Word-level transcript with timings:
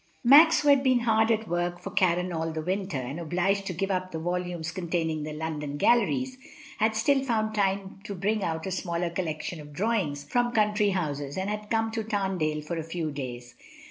Max, 0.23 0.61
who 0.61 0.69
had 0.69 0.81
been 0.81 1.01
hard 1.01 1.29
at 1.29 1.47
work 1.47 1.79
for 1.79 1.91
Caron 1.91 2.33
all 2.33 2.51
the 2.51 2.63
winter, 2.63 2.97
and 2.97 3.19
obliged 3.19 3.67
to 3.67 3.73
give 3.73 3.91
up 3.91 4.09
the 4.11 4.17
volumes 4.17 4.71
containing 4.71 5.21
the 5.21 5.31
London 5.31 5.77
galleries, 5.77 6.39
had 6.79 6.95
still 6.95 7.23
found 7.23 7.53
time 7.53 7.99
to 8.03 8.15
bring 8.15 8.43
out 8.43 8.65
a 8.65 8.71
smaller 8.71 9.11
collection 9.11 9.61
of 9.61 9.73
drawings 9.73 10.23
from 10.23 10.53
country 10.53 10.89
houses, 10.89 11.37
and 11.37 11.51
had 11.51 11.69
come 11.69 11.91
to 11.91 12.03
Tamdale 12.03 12.63
for 12.63 12.77
a 12.77 12.83
few 12.83 13.11
days. 13.11 13.53